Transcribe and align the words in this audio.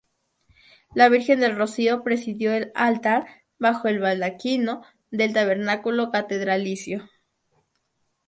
La 0.95 1.09
Virgen 1.09 1.41
del 1.41 1.55
Rocío 1.55 2.03
presidió 2.03 2.53
el 2.55 2.71
altar 2.73 3.27
bajo 3.59 3.87
el 3.87 3.99
baldaquino 3.99 4.81
del 5.11 5.31
tabernáculo 5.31 6.09
catedralicio. 6.09 7.07